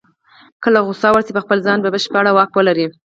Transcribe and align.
کله 0.63 0.79
غوسه 0.87 1.07
ورشي 1.11 1.31
په 1.35 1.43
خپل 1.45 1.57
ځان 1.67 1.77
بشپړ 1.93 2.25
واک 2.31 2.51
ولري. 2.57 2.87